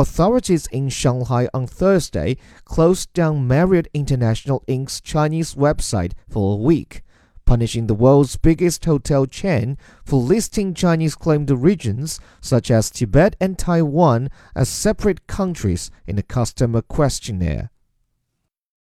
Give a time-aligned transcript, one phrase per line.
[0.00, 7.02] authorities in Shanghai on Thursday closed down Marriott International Inc.'s Chinese website for a week,
[7.44, 13.58] punishing the world's biggest hotel chain for listing Chinese claimed regions such as Tibet and
[13.58, 17.70] Taiwan as separate countries in a customer questionnaire.